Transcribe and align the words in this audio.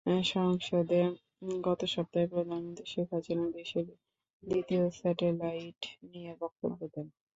সংসদে 0.31 1.01
গত 1.61 1.81
সপ্তাহে 1.93 2.27
প্রধানমন্ত্রী 2.33 2.85
শেখ 2.91 3.07
হাসিনাও 3.11 3.49
দেশের 3.51 3.85
দ্বিতীয় 4.43 4.83
স্যাটেলাইট 4.97 5.81
নিয়ে 6.09 6.31
বক্তব্য 6.41 6.79
দেন। 6.93 7.07